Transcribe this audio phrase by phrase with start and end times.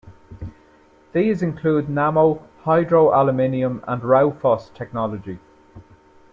[1.13, 5.37] These include Nammo, Hydro Aluminium and Raufoss Technology.